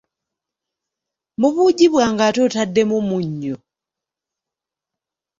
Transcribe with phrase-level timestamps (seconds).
[1.39, 3.55] Mu buugi bwange ate otaddemu munnyo!